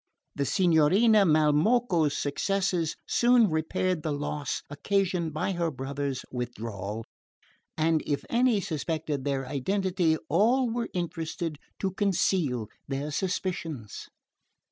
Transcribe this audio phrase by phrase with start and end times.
[0.33, 7.03] The Signorina Malmocco's successes soon repaired the loss occasioned by her brother's withdrawal,
[7.77, 14.07] and if any suspected their identity all were interested to conceal their suspicions.